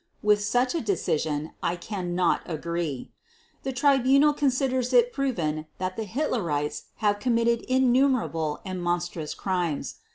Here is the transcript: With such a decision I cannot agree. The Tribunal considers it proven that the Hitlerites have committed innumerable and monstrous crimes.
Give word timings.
With 0.23 0.41
such 0.43 0.73
a 0.73 0.81
decision 0.81 1.51
I 1.61 1.75
cannot 1.75 2.41
agree. 2.47 3.11
The 3.61 3.71
Tribunal 3.71 4.33
considers 4.33 4.93
it 4.93 5.13
proven 5.13 5.67
that 5.77 5.95
the 5.95 6.07
Hitlerites 6.07 6.85
have 7.05 7.19
committed 7.19 7.61
innumerable 7.69 8.61
and 8.65 8.81
monstrous 8.81 9.35
crimes. 9.35 9.97